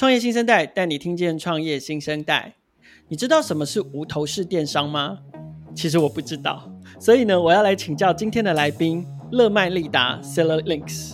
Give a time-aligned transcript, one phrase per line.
[0.00, 2.54] 创业新生代带你听见创业新生代。
[3.08, 5.18] 你知道什么是无头式电商吗？
[5.74, 11.12] 其实我不知道，所以呢，我要来请教今天的来宾乐麦利达 Seller Links。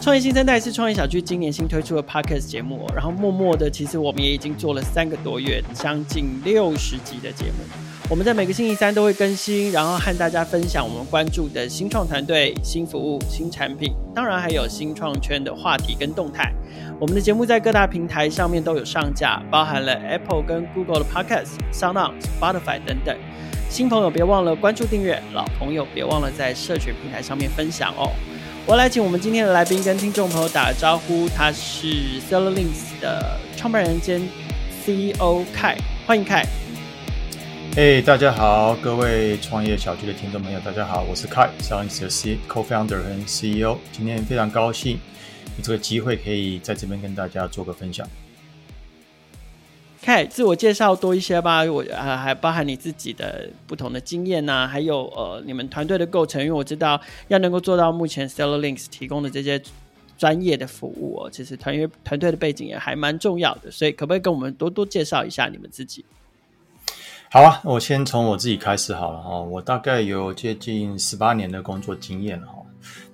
[0.00, 7.87] 创业新生代是创业小聚今年新推出的 Podcast 节目，然后默默的，其实我们也已经做了三个多月，将近六十集的节目。
[8.10, 16.50] 我们在每个星期三都会更新，然后和大家分享我们关注的新创团队、新服务、新产品，当然还有新创圈的话题跟动态。
[16.98, 23.14] 我们的节目在各大平台上面都有上架，包含了 Apple 跟 Google 的 Podcast、SoundOn、Spotify 等等。
[23.68, 28.10] 新朋友别忘了关注订阅，老朋友别忘了在社群平台上面分享哦。
[28.64, 31.86] 我来请我们今天的来宾跟听众朋友打个招呼，他是
[32.30, 34.26] Seller Links 的创办人兼
[34.82, 36.46] CEO Kai，欢迎 Kai。
[37.80, 43.78] 嘿大家好，各位创业小聚的听众朋友，大家好，我是 Kai，Seller Links 的 C Co-founder 和 CEO。
[43.92, 44.98] 今天非常高兴
[45.56, 48.04] 有这个机会可以在这边跟大家做个分享。
[50.02, 59.62] Kai，自我介绍多一些吧，我啊还包含你自己的不同的经验呐、还有呃你们团队的构成，因为我知道要能够做到目前 Seller Links 提供的这些
[60.16, 66.04] 专业的服务哦，其实团约团队的背景也还蛮重要的，所以可不可以跟我们多多介绍一下你们自己？
[67.30, 69.38] 好啊，我先从我自己开始好了哈。
[69.38, 72.54] 我大概有接近十八年的工作经验了哈。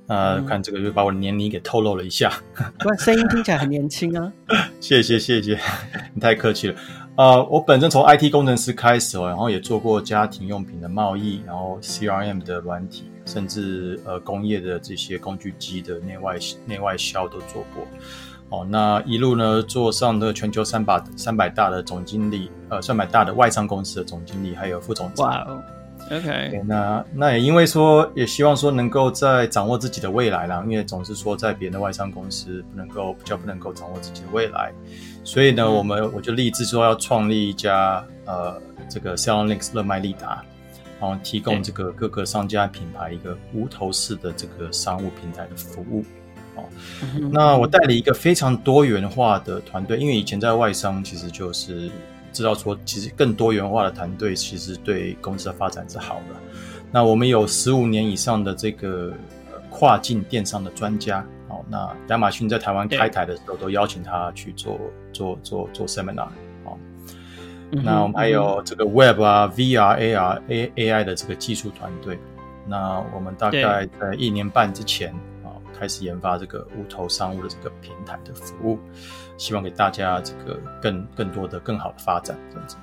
[0.06, 2.30] 呃，嗯、看这个就把我的年龄给透露了一下。
[2.84, 4.32] 哇，声音听起来很年轻啊！
[4.80, 5.58] 谢谢谢谢，
[6.14, 6.76] 你太客气了。
[7.16, 17.84] 呃，我本身从 IT 工程师开始哦，然后也做过家庭用品的贸易，然后 CRM 的软体，甚至呃工业的这些工具机的内外内外销都做过。
[18.50, 25.24] 哦，那一路呢，做上的全球三百三百大的总经理，呃，三百大的外商公司的总经理，还有副总裁。
[25.24, 25.62] 哇哦
[26.10, 26.62] ，OK。
[26.64, 34.72] 那那也因为说，也希望说能够在掌握自己的未来啦，因为总是说在别人的外商公司不能够比较不能够掌握自己的未来，
[35.24, 40.44] 所以呢，嗯、我们我就立志说要创立一家呃这个 Links 乐卖利达，
[41.00, 46.04] 然后提供这个各个商家品牌一个无头式的这个商务平台的服务。
[46.56, 46.64] 哦，
[47.32, 51.90] 那我带了一个非常多元化的团队，因为以前在外商，其实就是
[52.32, 56.36] 知道说，其实更多元化的团队其实对公司的发展是好的。
[56.92, 59.12] 那我们有十五年以上的这个
[59.68, 64.78] 跨境电商的专家，哦，那亚马逊在台湾开台的时候，都邀请他去做
[65.12, 66.28] 做做做 seminar，
[66.64, 66.78] 哦，
[67.70, 72.16] 那我们还有这个 Web 啊、VR、AR、A AI 的这个技术团队，
[72.68, 75.12] 那我们大概在一年半之前。
[75.78, 78.78] 开始研发这个无头商务的这个平台的服务，
[79.36, 82.76] 希望给大家这个更更多的更好的发展这样子。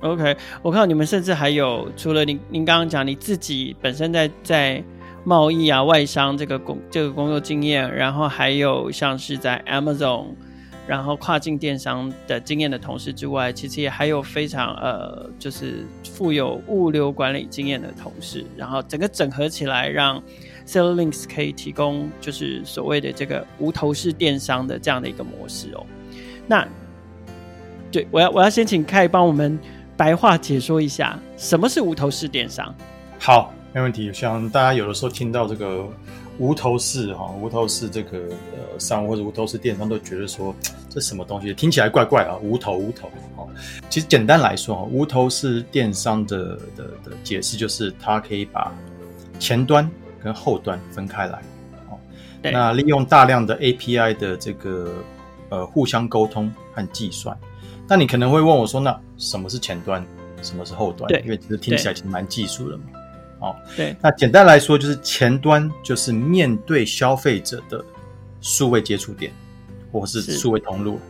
[0.00, 4.82] OK，我看到你们甚至还有除了您您刚刚讲你自己本身在在
[5.24, 10.26] 贸易啊外商这个工这个工作经验，然后还有像是在 Amazon，
[10.86, 20.22] 然后跨境电商的经验的同事之外，其实也还有非常呃就是富有物流管理经验的同事，然后整个整合起来让。
[20.66, 25.84] Sell links 可以提供就是所谓的这个无头式电商的这样的一个模式哦。
[26.46, 26.66] 那
[27.90, 29.58] 对，我要我要先请 K 帮我们
[29.96, 32.74] 白话解说一下什么是无头式电商。
[33.18, 34.10] 好，没问题。
[34.12, 35.86] 像大家有的时候听到这个
[36.38, 40.54] 无头式哈，无头式这个呃商或者无头式电商，都觉得说
[40.88, 43.46] 这什么东西听起来怪怪啊，无头无头哦。
[43.90, 48.72] 其实简单来说哈，无头式电商的的的解释就是它可以把
[49.38, 49.88] 前端。
[50.22, 51.42] 跟后端分开来，
[51.90, 51.98] 哦，
[52.42, 54.94] 那利用大量的 API 的这个
[55.48, 57.36] 呃互相沟通和计算。
[57.88, 60.04] 那你可能会问我说，那什么是前端，
[60.40, 61.08] 什么是后端？
[61.08, 62.84] 对，因为其实听起来其实蛮技术的嘛，
[63.40, 63.96] 哦，对。
[64.00, 67.84] 那简单来说，就是前端就是面对消费者的
[68.40, 69.32] 数位接触点，
[69.90, 71.00] 或是数位通路，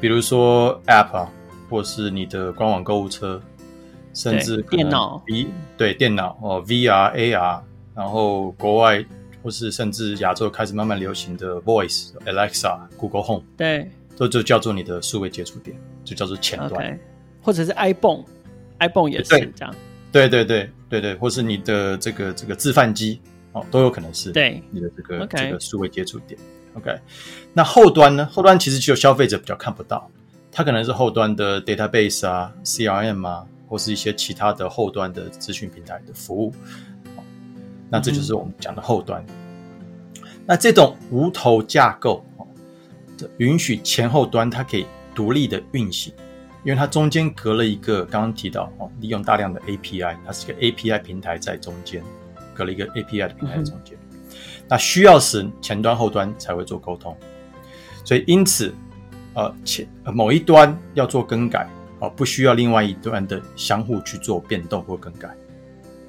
[0.00, 1.32] 比如说 App 啊，
[1.70, 3.40] 或是你的官网购物车，
[4.12, 5.22] 甚至电脑
[5.76, 7.60] 对电脑哦 VR AR。
[7.94, 9.04] 然后国外
[9.42, 16.98] 或是甚至亚洲开始慢慢流行的 Voice、Alexa、Google Home，对，都就叫做你的数位接触点，就叫做前端，okay.
[17.42, 19.74] 或者是 iPhone，iPhone 也是这样，
[20.12, 23.20] 对对对对对，或是你的这个这个自贩机
[23.52, 26.38] 哦，都有可能是对你的这个对这个数位接触点。
[26.74, 26.96] OK，
[27.52, 28.28] 那后端呢？
[28.30, 30.08] 后端其实只有消费者比较看不到，
[30.52, 36.54] 它可能是后端的 database 啊、CRM 啊，或是一些其他的后端的资讯平台的服务。
[37.90, 39.22] 那这就是我们讲的后端。
[39.28, 42.24] 嗯、那这种无头架构，
[43.38, 46.14] 允许前后端它可以独立的运行，
[46.64, 52.02] 因为它中间隔了一个刚刚提到哦，利用大量的 API，它是一个 API 平台在中间，
[52.54, 53.98] 隔了一个 API 的平台在中间。
[54.12, 54.36] 嗯、
[54.68, 57.16] 那需要时前端后端才会做沟通。
[58.04, 58.72] 所以因此，
[59.34, 65.28] 呃，前某一端要做更改，哦、呃，不需要另外一端的相互去做变动或更改。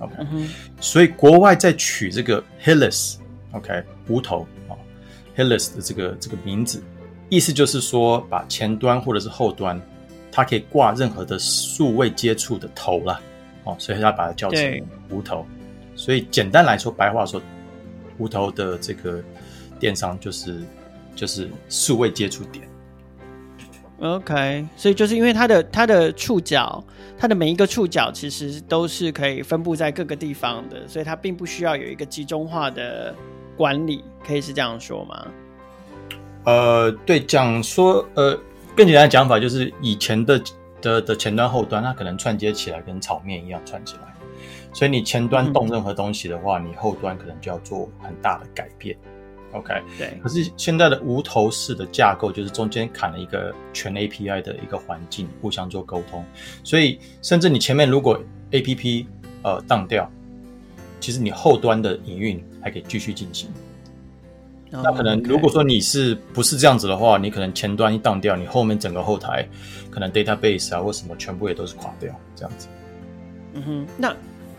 [0.01, 0.50] OK，、嗯、
[0.80, 4.75] 所以国外在取这个 Headless，OK，无头啊
[5.38, 6.83] ，Headless 的这个这个名字，
[7.30, 9.81] 意思就是说把前端或者是后端，
[10.31, 13.21] 它可以挂任何的数位接触的头了，
[13.63, 15.45] 哦，所以它把它叫成无头。
[15.95, 17.42] 所以简单来说，白话说，
[18.18, 19.21] 无头的这个
[19.80, 20.62] 电商就是
[21.15, 22.68] 就是数位接触点。
[24.01, 26.83] OK，所以就是因为它的它的触角，
[27.18, 33.13] 它的每一个触角其实都是可以分布在各个地方的，所以它并不需要有一个集中化的
[33.56, 35.27] 管理，可以是这样说吗？
[36.45, 38.36] 呃，对，讲说呃
[38.75, 40.42] 更简单的讲法就是以前的
[40.81, 44.01] 的的前端后端，它可能串接起来跟炒面一样串起来。
[44.74, 48.98] 所以你前端动任何东西的话，嗯、你后端可能就要做很大的改变。
[49.53, 50.19] OK，对。
[50.24, 56.24] 可是现在的无头式的架构，就是中间砍了一个全 API 的一个环境，互相做沟通。
[56.63, 58.21] 所以甚至你前面如果
[58.51, 59.06] APP
[59.44, 60.09] 呃当掉，
[61.00, 63.50] 其实你后端的营运还可以继续进行。
[64.74, 69.48] Oh, 那可能如果说你是不是这样子的话，你可能前端一当掉，你后面整个后台
[69.89, 72.68] 可能 database 啊或什么全部也都是垮掉这样子。
[73.53, 74.15] 嗯哼，那。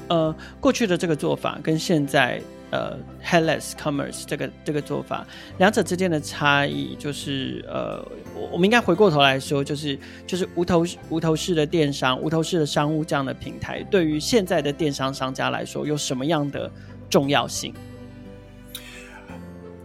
[0.09, 2.39] 呃，过去的这个做法跟现在
[2.73, 5.25] 呃 Headless Commerce 这个这个做法，
[5.59, 8.05] 两者之间的差异就是呃，
[8.35, 9.97] 我我们应该回过头来说，就是
[10.27, 16.69] 就是无头无头式的电商、无头式的商务这样的平台，对于现在的电商商家来说，有什么样的
[17.09, 17.73] 重要性？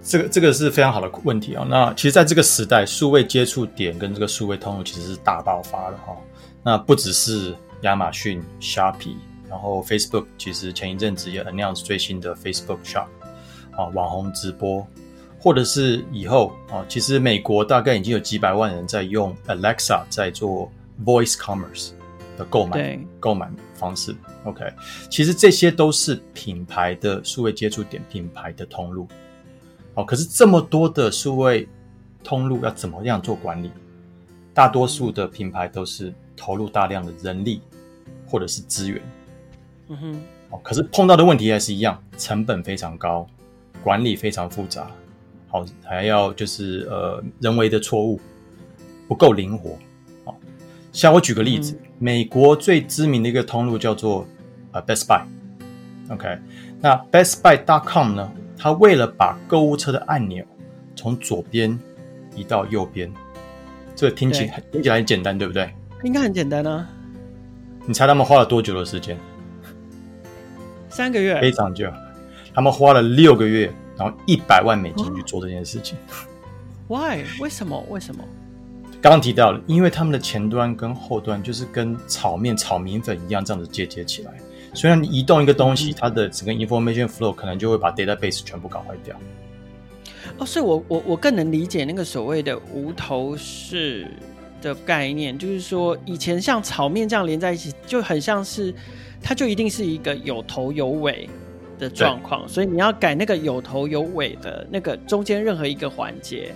[0.01, 1.67] 这个这个是非常好的问题啊、哦。
[1.69, 6.17] 那其实，在这个时代，数位接触点跟这个数位通路其实是大爆发的哈、哦。
[6.63, 9.17] 那不只是亚马逊、Shopee。
[9.49, 13.07] 然后 Facebook 其实前一阵子也 announce 最新的 Facebook Shop
[13.71, 14.85] 啊，网红直播，
[15.39, 20.69] 或者是以后啊，其实美国大概已经有几百万人在用 Alexa 在做
[21.05, 21.91] Voice Commerce
[22.37, 24.15] 的购买购买方式。
[24.43, 24.65] OK，
[25.09, 29.07] 其实这些都是品牌的数位接触点，品牌的通路。
[29.93, 31.67] 啊，可是这么多的数位
[32.23, 33.71] 通路要怎么样做管理？
[34.53, 37.61] 大多数的品牌都是投入大量的人力
[38.25, 39.01] 或者是资源。
[39.89, 43.25] 嗯哼，哦，可是碰到的问题还是一样，成本非常高，
[43.83, 44.91] 管理非常复杂，
[45.47, 48.19] 好，还要就是呃人为的错误，
[49.07, 49.77] 不够灵活，
[50.25, 50.37] 好，
[50.91, 54.27] 像我举个例子，嗯、美国最知名的一个通路叫做
[54.73, 56.37] 呃 Best Buy，OK，
[56.81, 60.45] 那 Best Buy.com 呢，它为了把购物车的按钮
[60.95, 61.79] 从左边
[62.35, 63.09] 移到右边，
[63.95, 65.73] 这个听起来听起来很简单，对不对？
[66.03, 66.87] 应该很简单啊，
[67.85, 69.17] 你猜他们花了多久的时间？
[70.97, 71.87] 三个月，非常久，
[72.55, 75.95] 他们花了六个月，然后一百万美金去做这件事情。
[76.87, 77.23] Why？
[77.39, 77.85] 为什么？
[77.87, 78.23] 为什么？
[78.99, 84.33] 刚刚提到了，因为他们的前端跟后端就是跟炒面、炒米粉一样，这样子接接起来。
[84.73, 89.15] 虽然你移动一个东西，它的整个 information flow 可能就会把 database 全部搞坏掉。
[90.39, 94.09] 哦，所以我我我更能理解那个所谓的无头式
[94.63, 98.73] 的概念，就是说以前像炒面这样连在一起，就很像是。
[99.27, 101.29] 它就一定是一个有头有尾
[101.77, 106.53] 的状况，所以你要改那个有头有尾的那个中间任何一个环节，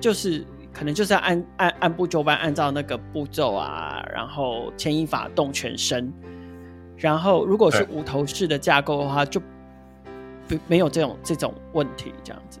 [0.00, 6.12] 就是可能就是要按按按部就班，按照那个步骤啊，然后牵一发动全身。
[6.96, 9.40] 然后如果是无头式的架构的话，就
[10.48, 12.58] 不没有这种这种问题，这样子。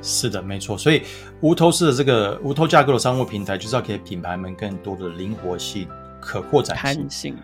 [0.00, 0.78] 是的，没错。
[0.78, 1.02] 所以
[1.42, 5.86] 无头式的这个无头架构的商务平台，就是要给品牌们更多的灵活性、
[6.22, 6.74] 可扩展
[7.10, 7.36] 性。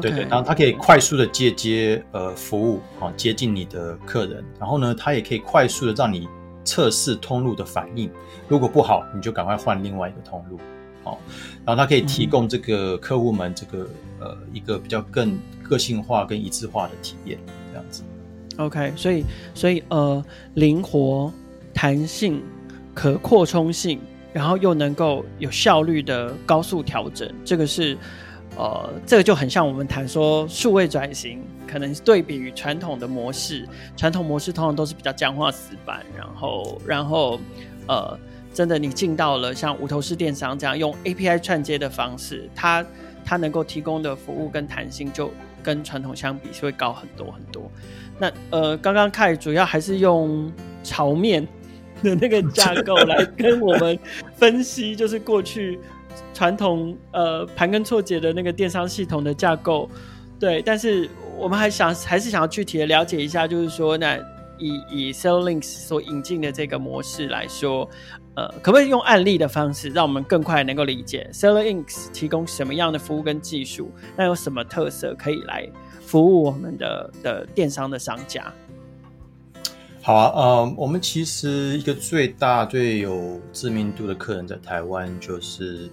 [0.00, 6.26] 对对，然后它可以快速的接接呃服务，啊，接近你的客人，然后呢，它也可以快速的让你
[6.64, 8.10] 测试通路的反应，
[8.48, 10.58] 如果不好，你就赶快换另外一个通路，
[11.02, 11.18] 好，
[11.66, 13.84] 然后它可以提供这个客户们这个、
[14.20, 17.38] 嗯、呃一个比较更个性化跟一致化的体验，
[17.70, 18.02] 这样子。
[18.56, 19.22] OK，所以
[19.54, 20.24] 所以呃
[20.54, 21.30] 灵活、
[21.74, 22.42] 弹性、
[22.94, 24.00] 可扩充性，
[24.32, 27.98] 然后又能够有效率的高速调整，这个是。
[28.56, 37.40] 呃，这个就很像我们谈说数位转型，可能对比于传统的模式，传统模式通常都是比较僵化死板，然后，然后，
[37.88, 38.16] 呃，
[38.52, 42.86] 真的你进到了像无头式电商这样用 API 串接的方式，它
[43.24, 47.68] 它能够提供的服务跟弹性就跟传统相比是会高很多很多。
[48.20, 50.52] 那呃，刚刚凯主要还是用
[50.84, 51.44] 炒面
[52.04, 53.98] 的那个架构来跟我们
[54.36, 55.80] 分析，就是过去。
[56.32, 59.88] 传统呃盘根错节的那个电商系统的架构，
[60.38, 64.18] 对，但是我们还想还是想要具体的了解一下，就是说，那
[64.58, 67.88] 以以 Sellinks 所引进的这个模式来说，
[68.34, 73.90] 呃，可不可以用案例的方式，让我们更快能够理解 SellerInk 提供什么样的服务跟技术？
[74.16, 75.68] 那有什么特色可以来
[76.00, 78.52] 服务我们的的电商的商家？
[80.02, 85.88] 好啊，呃，我们其实一个最大最有知名度的客人在台湾，就是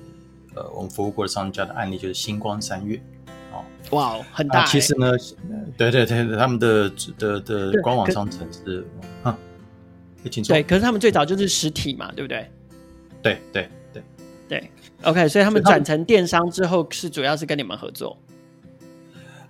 [0.55, 3.01] 呃，我们服务过的商家的案例就是星光三月。
[3.53, 4.65] 哦，哇，很大、欸。
[4.65, 5.11] 其实呢，
[5.77, 8.85] 对对对，他们的的的官网商城是。
[10.47, 12.47] 对，可是他们最早就是实体嘛，对不对？
[13.23, 14.03] 对对对
[14.47, 18.15] 对，OK，所以他们转成电商之后，是主要是跟你们合作。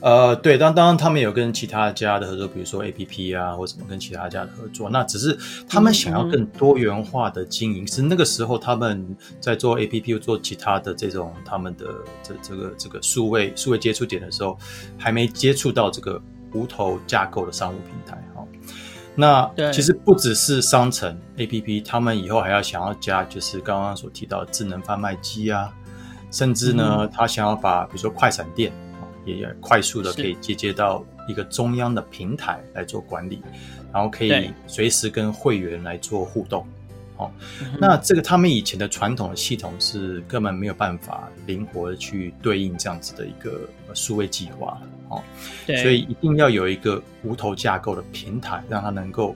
[0.01, 4.89] 呃，对，当当然他们有跟其他家的合作，比如说 APP 啊，或什么跟其他家的合作。
[4.89, 5.38] 那只是
[5.70, 11.86] 他们想要更多元化的经营，嗯、是那个时候他们在做 APP 又做其他的这种他们的
[12.24, 14.58] 这这个这个数位数位接触点的时候，
[14.98, 16.20] 还没接触到这个
[16.53, 18.17] 无头架构的商务平台。
[19.13, 25.70] 那其实不只是商城 APP，他们以后还要想要加，就是刚刚所提到的智能贩卖机啊，
[26.31, 28.72] 甚至呢，嗯、他想要把比如说快闪店
[29.25, 33.42] 也快速的可以接接到一个中央的平台来做管理，
[33.94, 36.66] 然后可以随时跟会员来做互动。
[37.18, 37.32] 哦，
[37.80, 44.82] 那这个他们以前的传统的系统是根本没有办法灵活的去对应这样子的一个数位计划。
[45.10, 45.22] 哦，
[45.68, 49.36] 对，所以一定要有一个无头架构的平台，让它能够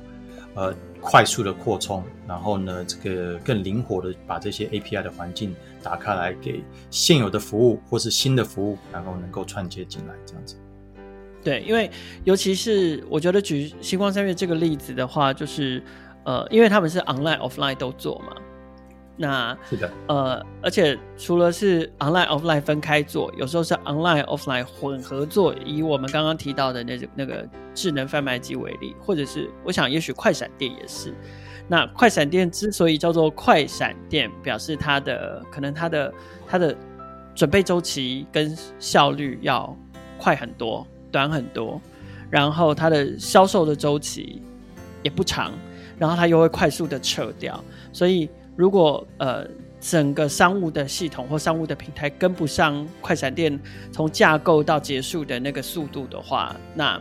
[0.56, 5.54] 呃快速的扩充，然后呢，这个更灵活的把这些 API 的环境
[5.86, 10.56] 打开来，给现有的服务或是新的服务，然后能够串接进来，这样子。
[11.44, 11.92] 对，因为
[12.24, 15.84] 尤其是我觉得举星光三月这个例子的话，就是
[16.24, 18.36] 呃，因为他们是 online offline 都做嘛。
[19.16, 25.54] 那是的，呃，而且除了是 online offline 分开做，有时候是 online offline 混合做。
[25.64, 31.14] 以我们刚刚提到的那个那个智能贩卖机为例，或者是我想，也许快闪店也是。
[31.68, 36.14] 那快闪店之所以叫做快闪店，表示它的可能它的
[36.48, 36.76] 它的
[37.34, 39.76] 准备周期跟效率要
[40.18, 41.82] 快很多、短很多，
[42.30, 44.42] 然后它的销售的周期
[45.04, 45.54] 也不长，
[45.98, 48.30] 然后它又会快速的撤掉，所以。
[48.58, 49.46] 如果呃
[49.82, 53.60] 整个商务的系统或商务的平台跟不上快闪店
[53.92, 56.98] 从架构到结束的那个速度的话，那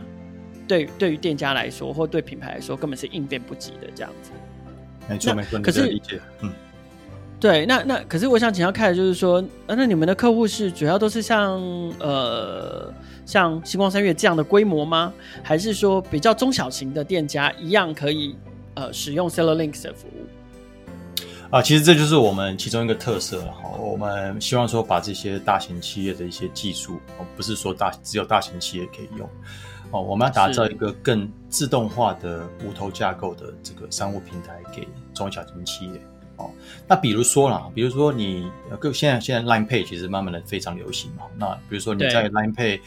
[0.67, 4.31] 对对于店家来说或对品牌来说根本是应变不及的这样子。
[5.07, 6.51] 没错没错，可是理解嗯，
[7.39, 11.61] 对，那那可是我想请教凯的就是说，那你们的客户是主要都是像
[11.99, 12.93] 呃
[13.25, 15.13] 像星光三月这样的规模吗？
[15.43, 18.35] 还是说比较中小型的店家一样可以
[18.73, 20.25] 呃使用 SellerLinks 的服务？
[21.51, 23.77] 啊，其实这就是我们其中一个特色哈。
[23.79, 29.29] 我们希望说把这些大型企业的一些技术，哦，不是说大只有大型企业可以用，
[29.95, 36.01] 哦，我们要打造一个更自动化的无头架构的这个商务平台给中小型企业。
[36.35, 36.51] 哦，
[36.85, 41.23] 那比如说啦，比如说你各现在现在 Line Pay 其实慢慢的非常流行嘛。
[41.37, 42.81] 那比如说你在 Line Pay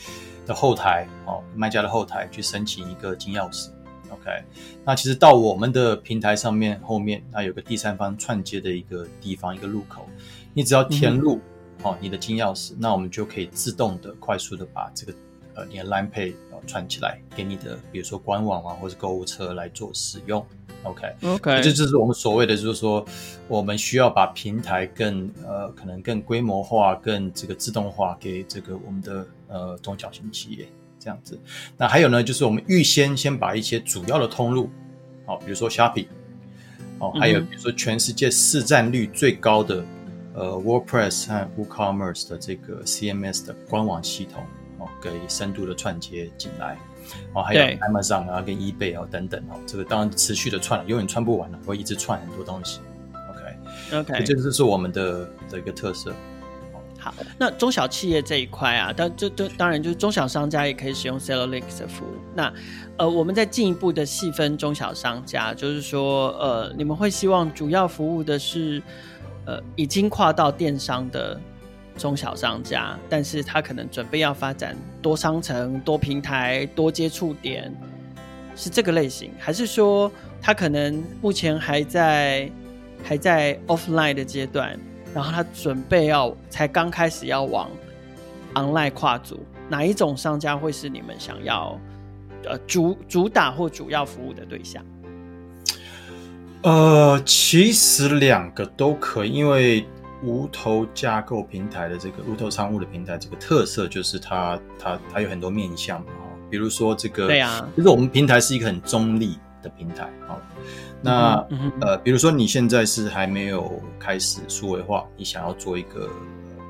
[0.44, 3.70] 的后台，哦，卖家的后台去申请一个金钥匙。
[4.10, 4.44] OK，
[4.84, 10.06] 那其实到我们的平台上面后面，那有个第三方串接的一个地方，一个入口，
[10.52, 15.14] 你只要填入、嗯、哦你的金钥匙，那我们就可以自动的、快速的把这个
[15.58, 16.34] 呃你的 Line Pay
[16.66, 20.44] 串起来给你的，比如说官网啊或者购物车来做使用。
[20.84, 23.04] OK，OK，这就是我们所谓的，就是说
[23.48, 30.68] 我们需要把平台更呃可能更规模化、更这个自动化给这个我们的呃中小型企业。
[31.00, 31.38] 这样子，
[31.76, 34.68] 那还有呢，就是我们预先先把一些主要的通路，
[35.24, 36.08] 好，比如说 Shopee，
[36.98, 39.84] 哦，还有比如说全世界市占率最高的
[40.34, 44.42] 呃 WordPress 和 WooCommerce 的这个 CMS 的官网系统，
[44.78, 46.78] 哦，给深度的串接进来，
[47.34, 52.80] 哦，还有 Amazon 啊跟 eBay 啊等等哦，这个当然持续的串，永远串不完了，会一直串很多东西
[53.92, 56.12] ，OK，OK，这就是我们的的一个特色。
[57.00, 62.16] 好，那中小企业这一块啊，当这这当然就是中小商家也可以使用 SellerLinks 的服务。
[62.34, 62.52] 那
[62.96, 68.82] 呃，我们再进一步的细分中小商家，就是说呃，你们会希望主要服务的是
[69.46, 71.40] 呃已经跨到电商的
[71.98, 77.74] 中小商家，但是他可能准备要发展多商城、多平台、多接触点，
[78.56, 82.50] 是这个类型，还是说他可能目前还在
[83.02, 84.78] 还在 offline 的阶段？
[85.14, 87.68] 然后他准备要才刚开始要往
[88.54, 91.80] online 跨足，哪一种商家会是你们想要
[92.44, 94.84] 呃主主打或主要服务的对象？
[96.62, 99.86] 呃，其实两个都可以，因为
[100.22, 106.12] 无头架构平台的这个无头商务的平台，这个特色就是它它它有很多面向嘛，
[106.50, 110.10] 比如说这个，对啊，就是我们平台是一个很中立的平台。
[110.26, 110.40] 好，
[111.00, 111.46] 那、
[111.80, 116.10] 呃，比如说你现在是还没有开始数位化，你想要做一个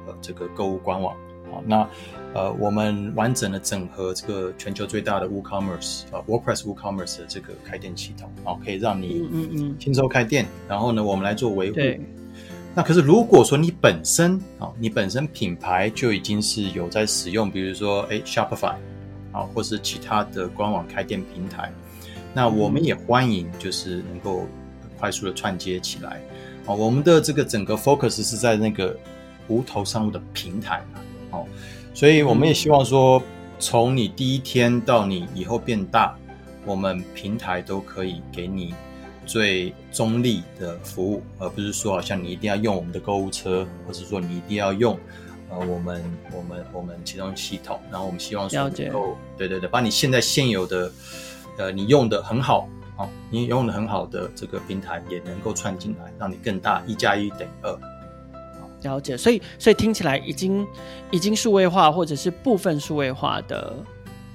[0.06, 1.16] 呃这个购物官网，
[1.50, 1.88] 好，那
[2.34, 11.78] 呃我们完整的整合这个全球最大的 WooCommerce 啊 WordPress WooCommerce 的这个开店系统，好，可以让你嗯嗯轻松开店，然后呢，我们来做维护。
[12.78, 18.76] 那可是如果说你本身啊，你本身品牌就已经是有在使用，比如说哎 Shopify
[19.32, 21.73] 啊，或是其他的官网开店平台，
[22.32, 24.47] 那我们也欢迎就是能够
[24.97, 26.23] 快速的串接起来
[26.66, 26.73] 啊。
[26.73, 28.97] 我们的这个整个 focus 是在那个
[29.49, 31.00] 无头商务的平台嘛，
[31.32, 31.47] 哦，
[31.92, 33.20] 所以我们也希望说，
[33.58, 36.16] 从你第一天到你以后变大，
[36.64, 38.73] 我们平台都可以给你。
[39.28, 44.99] 最中立的服务，而不是说好像你一定要用我们的购物车，或者说你一定要用
[45.50, 47.78] 呃我们我们我们其中系统。
[47.90, 50.90] 然后我们希望说能够对对对，把你现在现有的
[51.58, 52.66] 呃你用的很好
[52.97, 57.78] 啊，你用的很好的这个平台也能够串进来，让你更大，一加一等于二。
[58.82, 60.66] 了解，所以所以听起来已经
[61.11, 63.76] 已经数位化或者是部分数位化的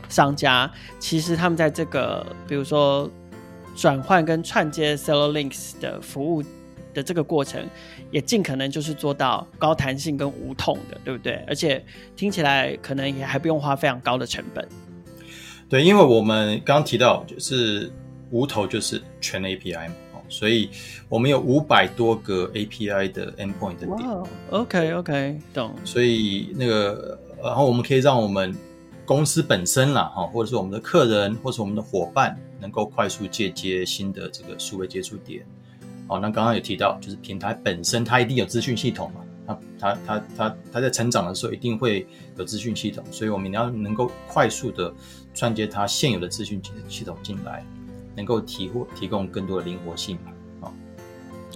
[0.08, 3.10] 商家，其实他们在这个比如说。
[3.76, 6.44] 转换跟串接 Seller Links 的服务
[6.94, 7.68] 的这个过程，
[8.12, 11.44] 也尽可能就是做到高弹性跟无痛的，对不对？
[11.48, 11.84] 而且
[12.16, 14.68] 听起来可能也还不用花非常高的成本。
[15.68, 17.92] 对，因为我们刚刚提到，就是
[18.30, 20.70] 无头就是全 API 嘛，所以
[21.10, 24.10] 我们有五百多个 API 的 Endpoint 的点。
[24.10, 25.74] Wow, OK OK，懂。
[25.84, 28.56] 所以那个，然后我们可以让我们。
[29.06, 35.46] 公司本身啦，哈，或者是我们的客人，或是我们的伙伴，能够快速借接新的这个数位接触点。
[36.08, 44.94] 好，那刚刚有提到，就是平台本身它一定有资讯系统嘛，它它它它它在成长的时候一定会有资讯系统，所以我们要能够快速的
[45.34, 47.66] 串接它现有的资讯系统进来，
[48.16, 50.18] 能够提货提供更多的灵活性。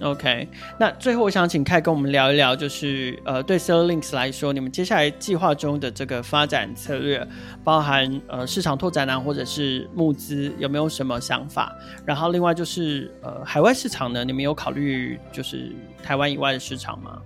[0.00, 7.26] OK，那最后我想请凯跟我们聊一聊，就是呃，对 Sir Links 来说，你们接下来计划中的这个发展策略，
[7.64, 11.76] 包含呃市场拓展啊，或者是募资，有没有什么想法？
[12.06, 17.20] 然后另外就是呃海外市场呢，你们有考虑就是台湾以外的市场吗？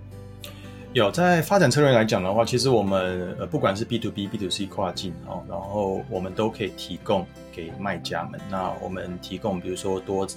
[0.93, 8.39] 有，在发展策略来讲的话，其实我们呃不管是 B to B、B to C 跨境哦，然后我们都可以提供给卖家们。
[8.47, 10.27] 那我们提供比如说多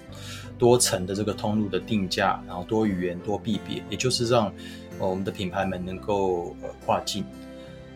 [0.58, 4.50] 多层的这个通路的定价，然后多语言、多币别，也就是让
[4.98, 7.22] 我们的品牌们能够呃跨境。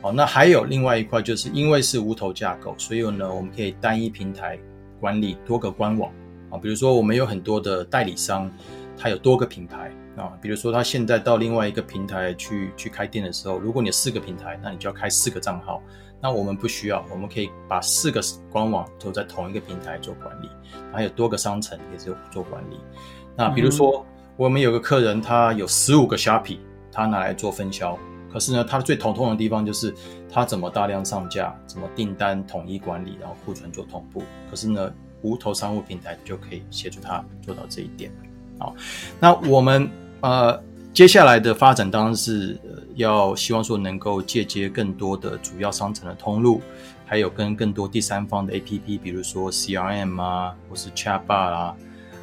[0.02, 4.58] 好，那还有另外一块，就是因为是无头架构，所以呢我们可以单一平台
[5.00, 6.12] 管理多个官网
[6.50, 6.58] 啊。
[6.58, 8.50] 比如说我们有很多的代理商，
[9.00, 9.90] 他有多个平台。
[10.16, 15.82] 啊，比如说他现在到另外一个平台去去开店的时候，如果你有四个平台，那你就要开四个账号。
[16.20, 20.50] 那我们不需要，我们可以把四个官网都在同一个平台做管理，
[20.92, 22.78] 还有多个商城也是做管理。
[23.34, 24.04] 那比如说
[24.36, 26.58] 我们有个客人，他有十五个 Shopee，
[26.92, 27.98] 他拿来做分销，
[28.30, 29.94] 可是呢，他最头痛的地方就是
[30.30, 34.22] 他怎么大量上架，怎么订单统一管理，然后库存做同步。
[34.50, 38.12] 可是呢，无头商务平台就可以协助他做到这一点。
[38.60, 38.76] 好，
[39.18, 39.90] 那我们。
[40.22, 42.54] 呃，接下来的发展当然是
[42.96, 46.60] 要希望说能够借接更多的主要商城的通路，
[47.06, 51.76] 还有跟更多第三方的 APP，比如说 CRM 啊，或是 Chatbot 啊，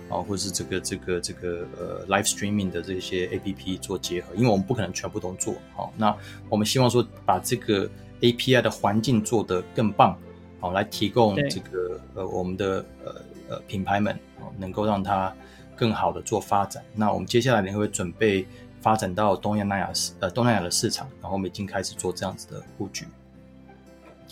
[0.09, 5.91] 啊，或是这个这个这个呃 Live Streaming 的这些 APP 做结合，因为我们不可能全部都做好。
[5.97, 6.15] 那
[6.49, 7.89] 我们希望说把这个
[8.21, 10.15] API 的环境做得更棒，
[10.59, 13.15] 好，来提供这个呃我们的呃
[13.49, 14.15] 呃品牌们，
[14.59, 15.33] 能够让它。
[15.77, 18.45] 更好的做发展，那我们接下来呢会准备
[18.81, 23.05] 发展到东亚南亚市呃东南亚的市场，然后我们已经开始做这样子的布局。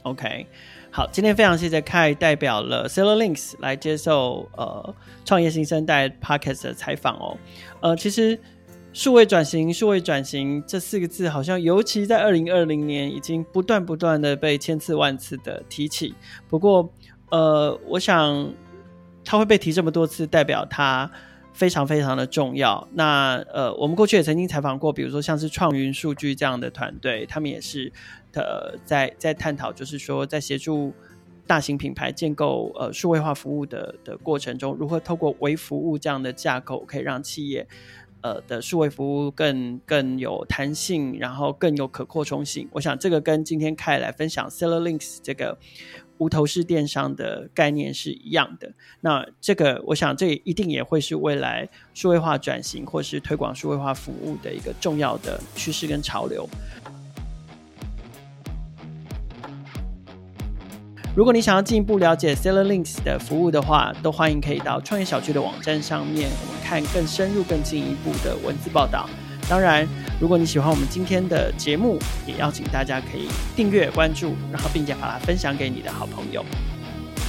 [0.03, 0.45] OK，
[0.91, 7.38] 好，今天非常谢谢 Kai 代表了 Seller Links 来接受呃创业新生代 Podcast 的采访哦。
[7.81, 8.39] 呃，其实
[8.93, 16.13] 数位转型、数位转型这四个字，好像尤其在二零二零年已经不断不断的被千次万次的提起。
[16.47, 16.88] 不过
[17.31, 18.53] 呃，我想
[19.23, 21.10] 他会被提这么多次，代表他。
[21.56, 22.86] 非常非常的重要。
[22.94, 27.91] 那呃，我们过去也曾经采访过，比如说像是创云数据这样的团队，他们也是
[28.34, 30.94] 呃在在探讨，就是说在协助
[31.48, 37.65] 大型品牌建构呃数位化服务的的过程中，如何透过微服务这样的架构，可以让企业
[38.20, 42.68] 呃的数位服务更更有弹性，然后更有可扩充性。
[42.74, 45.58] 我想这个跟今天凯来分享 Seller Links 这个。
[46.17, 56.47] 无头式电商的概念是一样的，那这个我想这一定也会是未来数位化转型或是推广数位化服务的一个重要的趋势跟潮流。
[61.15, 69.10] 如果你想要进一步了解 Seller Links 的服务的话，都欢迎可以到创业小区的网站上面，我们看更深入、更进一步的文字报道。
[69.47, 69.88] 当然，
[70.19, 76.43] 如果你喜欢我们今天的节目，也邀请大家可以订阅、关注，然后并且把它分享给你的好朋友。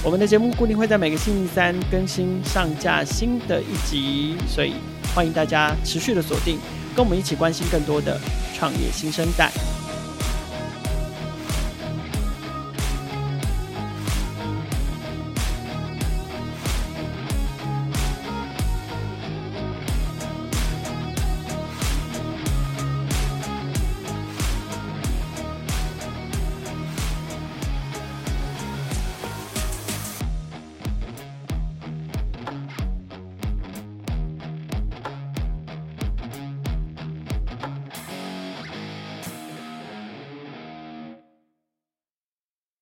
[0.05, 4.75] 我们的节目固定会在每个星期三更新上架新的一集，所以
[5.15, 6.59] 欢迎大家持续的锁定，
[6.95, 8.21] 跟我们一起关心更多的
[8.55, 9.51] 创业新生代。